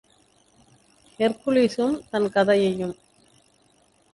[1.19, 2.95] ஹெர்க்குலிஸுசும் தன் கதையையும்.